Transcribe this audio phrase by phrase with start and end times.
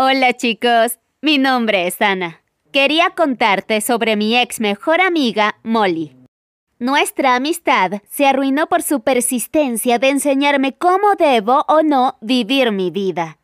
[0.00, 2.40] Hola chicos, mi nombre es Ana.
[2.72, 6.14] Quería contarte sobre mi ex mejor amiga, Molly.
[6.78, 12.92] Nuestra amistad se arruinó por su persistencia de enseñarme cómo debo o no vivir mi
[12.92, 13.38] vida.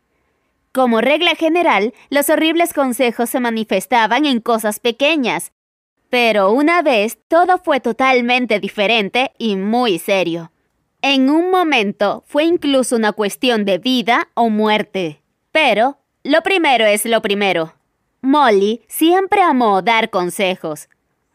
[0.70, 5.50] Como regla general, los horribles consejos se manifestaban en cosas pequeñas,
[6.08, 10.52] pero una vez todo fue totalmente diferente y muy serio.
[11.02, 15.20] En un momento fue incluso una cuestión de vida o muerte.
[15.50, 17.74] Pero lo primero es lo primero.
[18.22, 20.88] Molly siempre amó dar consejos.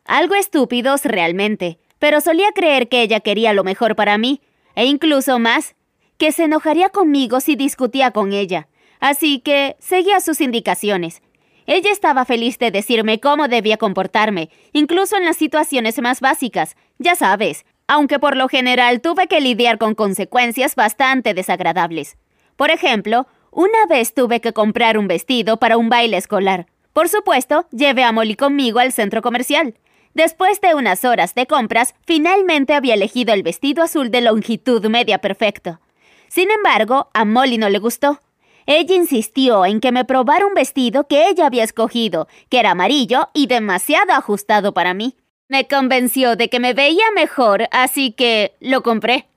[0.04, 4.41] Algo estúpidos realmente, pero solía creer que ella quería lo mejor para mí,
[4.73, 5.76] e incluso más,
[6.17, 8.67] que se enojaría conmigo si discutía con ella.
[9.00, 11.22] Así que seguía sus indicaciones.
[11.67, 17.14] Ella estaba feliz de decirme cómo debía comportarme, incluso en las situaciones más básicas, ya
[17.14, 22.17] sabes, aunque por lo general tuve que lidiar con consecuencias bastante desagradables.
[22.56, 23.28] Por ejemplo,
[23.59, 26.67] una vez tuve que comprar un vestido para un baile escolar.
[26.94, 29.75] Por supuesto, llevé a Molly conmigo al centro comercial.
[30.14, 35.17] Después de unas horas de compras, finalmente había elegido el vestido azul de longitud media
[35.17, 35.81] perfecto.
[36.30, 38.22] Sin embargo, a Molly no le gustó.
[38.66, 43.28] Ella insistió en que me probara un vestido que ella había escogido, que era amarillo
[43.34, 45.17] y demasiado ajustado para mí.
[45.50, 49.28] Me convenció de que me veía mejor, así que lo compré.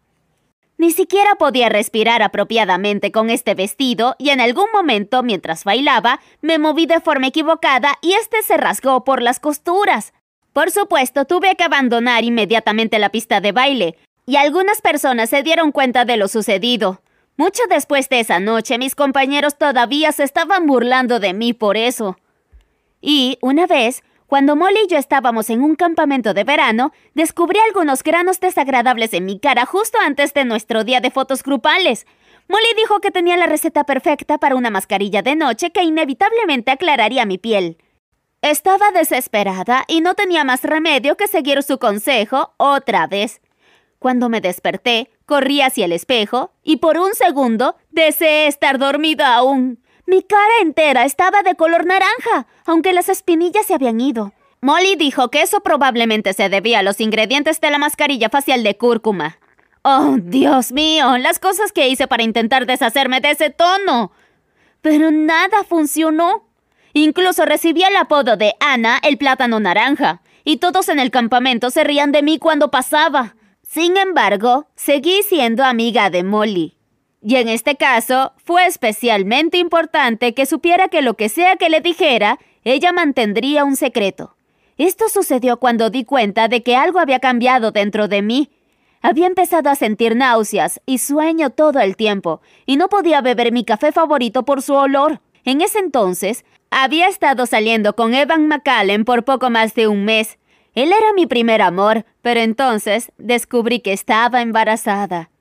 [0.79, 6.59] Ni siquiera podía respirar apropiadamente con este vestido y en algún momento, mientras bailaba, me
[6.59, 10.13] moví de forma equivocada y este se rasgó por las costuras.
[10.53, 15.73] Por supuesto, tuve que abandonar inmediatamente la pista de baile, y algunas personas se dieron
[15.73, 17.03] cuenta de lo sucedido.
[17.37, 22.19] Mucho después de esa noche, mis compañeros todavía se estaban burlando de mí por eso.
[23.01, 28.03] Y, una vez, cuando Molly y yo estábamos en un campamento de verano, descubrí algunos
[28.03, 32.07] granos desagradables en mi cara justo antes de nuestro día de fotos grupales.
[32.49, 37.27] Molly dijo que tenía la receta perfecta para una mascarilla de noche que inevitablemente aclararía
[37.27, 37.77] mi piel.
[38.41, 43.43] Estaba desesperada y no tenía más remedio que seguir su consejo otra vez.
[43.99, 49.82] Cuando me desperté, corrí hacia el espejo y por un segundo deseé estar dormida aún.
[50.13, 54.35] Mi cara entera estaba de color naranja, aunque las espinillas se habían ido.
[54.61, 58.77] Molly dijo que eso probablemente se debía a los ingredientes de la mascarilla facial de
[58.77, 59.39] cúrcuma.
[59.81, 64.13] Oh, Dios mío, las cosas que hice para intentar deshacerme de ese tono.
[64.83, 66.47] Pero nada funcionó.
[66.93, 71.85] Incluso recibí el apodo de Ana el plátano naranja, y todos en el campamento se
[71.85, 73.35] rían de mí cuando pasaba.
[73.63, 76.82] Sin embargo, seguí siendo amiga de Molly.
[77.23, 81.81] Y en este caso, fue especialmente importante que supiera que lo que sea que le
[81.81, 84.35] dijera, ella mantendría un secreto.
[84.77, 88.51] Esto sucedió cuando di cuenta de que algo había cambiado dentro de mí.
[89.03, 93.65] Había empezado a sentir náuseas y sueño todo el tiempo, y no podía beber mi
[93.65, 95.21] café favorito por su olor.
[95.45, 100.39] En ese entonces, había estado saliendo con Evan McCallen por poco más de un mes.
[100.75, 105.32] Él era mi primer amor, pero entonces descubrí que estaba embarazada.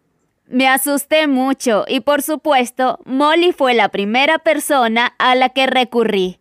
[0.52, 6.40] Me asusté mucho y por supuesto Molly fue la primera persona a la que recurrí.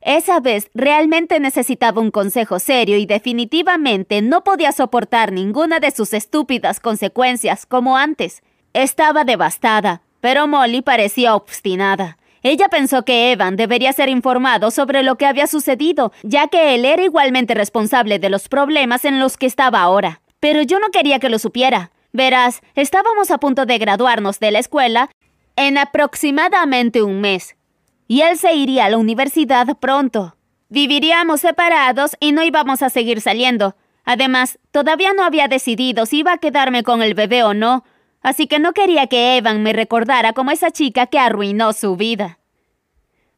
[0.00, 6.14] Esa vez realmente necesitaba un consejo serio y definitivamente no podía soportar ninguna de sus
[6.14, 8.42] estúpidas consecuencias como antes.
[8.72, 12.16] Estaba devastada, pero Molly parecía obstinada.
[12.42, 16.86] Ella pensó que Evan debería ser informado sobre lo que había sucedido, ya que él
[16.86, 20.22] era igualmente responsable de los problemas en los que estaba ahora.
[20.40, 21.90] Pero yo no quería que lo supiera.
[22.14, 25.10] Verás, estábamos a punto de graduarnos de la escuela
[25.56, 27.56] en aproximadamente un mes.
[28.06, 30.36] Y él se iría a la universidad pronto.
[30.68, 33.74] Viviríamos separados y no íbamos a seguir saliendo.
[34.04, 37.82] Además, todavía no había decidido si iba a quedarme con el bebé o no,
[38.22, 42.38] así que no quería que Evan me recordara como esa chica que arruinó su vida.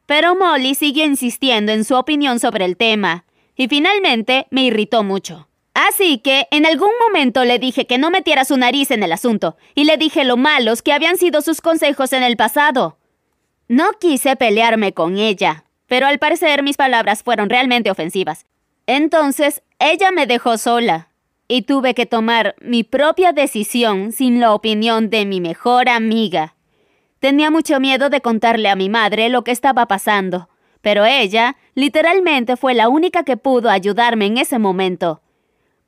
[0.05, 3.25] Pero Molly siguió insistiendo en su opinión sobre el tema,
[3.57, 5.46] y finalmente me irritó mucho.
[5.77, 9.59] Así que en algún momento le dije que no metiera su nariz en el asunto,
[9.75, 12.97] y le dije lo malos que habían sido sus consejos en el pasado.
[13.69, 18.47] No quise pelearme con ella, pero al parecer mis palabras fueron realmente ofensivas.
[18.87, 21.11] Entonces ella me dejó sola,
[21.47, 26.55] y tuve que tomar mi propia decisión sin la opinión de mi mejor amiga.
[27.21, 30.49] Tenía mucho miedo de contarle a mi madre lo que estaba pasando,
[30.81, 35.21] pero ella literalmente fue la única que pudo ayudarme en ese momento.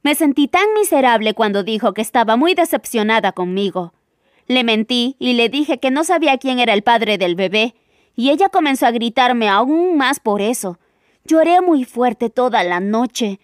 [0.02, 3.92] Me sentí tan miserable cuando dijo que estaba muy decepcionada conmigo.
[4.46, 7.74] Le mentí y le dije que no sabía quién era el padre del bebé,
[8.14, 10.78] y ella comenzó a gritarme aún más por eso.
[11.24, 13.38] Lloré muy fuerte toda la noche,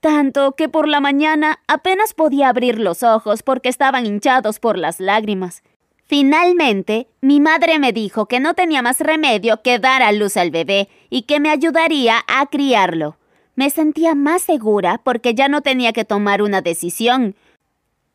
[0.00, 5.00] tanto que por la mañana apenas podía abrir los ojos porque estaban hinchados por las
[5.00, 5.62] lágrimas.
[6.04, 10.50] Finalmente, mi madre me dijo que no tenía más remedio que dar a luz al
[10.50, 13.16] bebé y que me ayudaría a criarlo.
[13.58, 17.34] Me sentía más segura porque ya no tenía que tomar una decisión.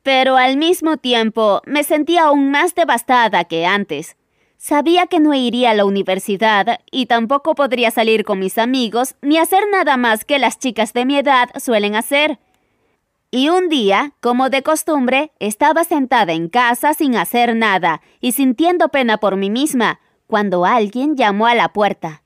[0.01, 4.15] Pero al mismo tiempo me sentía aún más devastada que antes.
[4.55, 9.37] Sabía que no iría a la universidad y tampoco podría salir con mis amigos ni
[9.37, 12.39] hacer nada más que las chicas de mi edad suelen hacer.
[13.29, 18.87] Y un día, como de costumbre, estaba sentada en casa sin hacer nada y sintiendo
[18.87, 22.23] pena por mí misma, cuando alguien llamó a la puerta.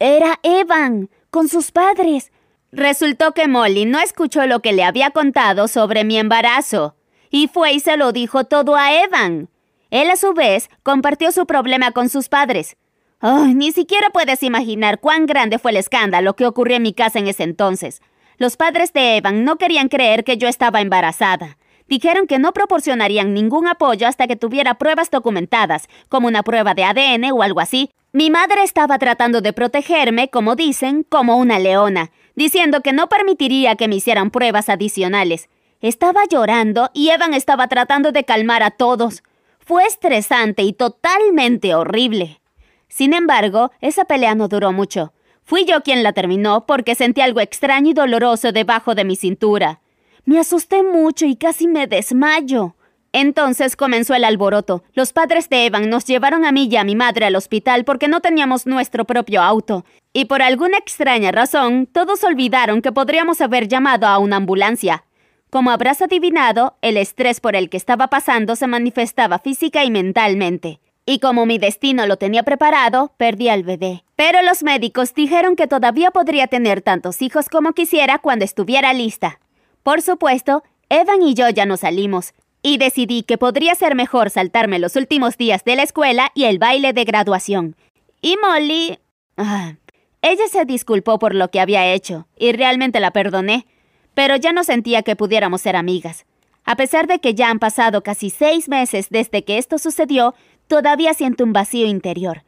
[0.00, 2.32] Era Evan, con sus padres.
[2.76, 6.94] Resultó que Molly no escuchó lo que le había contado sobre mi embarazo,
[7.30, 9.48] y fue y se lo dijo todo a Evan.
[9.90, 12.76] Él a su vez compartió su problema con sus padres.
[13.22, 17.28] ni siquiera puedes imaginar cuán grande fue el escándalo que ocurrió en mi casa en
[17.28, 18.02] ese entonces.
[18.36, 21.56] Los padres de Evan no querían creer que yo estaba embarazada.
[21.88, 26.84] Dijeron que no proporcionarían ningún apoyo hasta que tuviera pruebas documentadas, como una prueba de
[26.84, 27.88] ADN o algo así.
[28.16, 33.76] Mi madre estaba tratando de protegerme, como dicen, como una leona, diciendo que no permitiría
[33.76, 35.50] que me hicieran pruebas adicionales.
[35.82, 39.22] Estaba llorando y Evan estaba tratando de calmar a todos.
[39.58, 42.40] Fue estresante y totalmente horrible.
[42.88, 45.12] Sin embargo, esa pelea no duró mucho.
[45.44, 49.82] Fui yo quien la terminó porque sentí algo extraño y doloroso debajo de mi cintura.
[50.24, 52.75] Me asusté mucho y casi me desmayo.
[53.18, 54.84] Entonces comenzó el alboroto.
[54.92, 58.08] Los padres de Evan nos llevaron a mí y a mi madre al hospital porque
[58.08, 59.86] no teníamos nuestro propio auto.
[60.12, 65.04] Y por alguna extraña razón, todos olvidaron que podríamos haber llamado a una ambulancia.
[65.48, 70.80] Como habrás adivinado, el estrés por el que estaba pasando se manifestaba física y mentalmente
[71.06, 74.04] y como mi destino lo tenía preparado, perdí al bebé.
[74.16, 79.38] Pero los médicos dijeron que todavía podría tener tantos hijos como quisiera cuando estuviera lista.
[79.84, 82.34] Por supuesto, Evan y yo ya nos salimos,
[82.66, 86.58] y decidí que podría ser mejor saltarme los últimos días de la escuela y el
[86.58, 87.76] baile de graduación.
[88.20, 88.98] Y Molly...
[89.36, 89.74] Ah,
[90.22, 93.66] ella se disculpó por lo que había hecho, y realmente la perdoné,
[94.14, 96.26] pero ya no sentía que pudiéramos ser amigas.
[96.64, 100.34] A pesar de que ya han pasado casi seis meses desde que esto sucedió,
[100.66, 102.42] Todavía siento un vacío interior.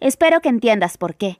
[0.00, 1.38] Espero que entiendas por qué.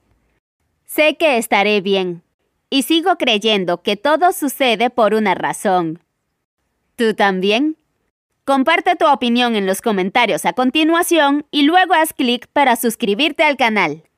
[0.86, 2.22] Sé que estaré bien,
[2.68, 6.00] y sigo creyendo que todo sucede por una razón.
[6.96, 7.76] ¿Tú también?
[8.50, 13.56] Comparte tu opinión en los comentarios a continuación y luego haz clic para suscribirte al
[13.56, 14.09] canal.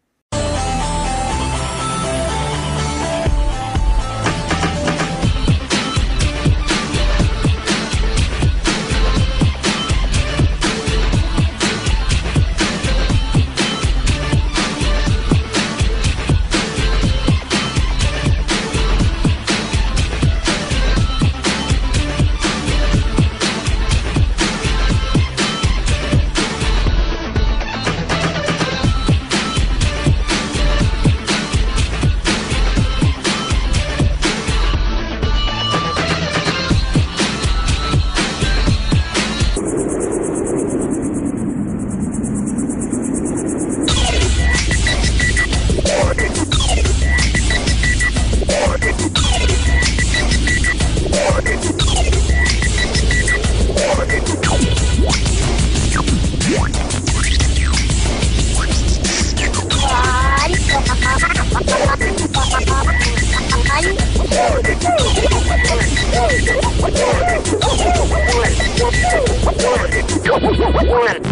[70.33, 71.23] One.